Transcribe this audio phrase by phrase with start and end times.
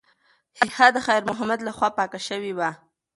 [0.57, 2.69] ښیښه د خیر محمد لخوا پاکه شوې وه.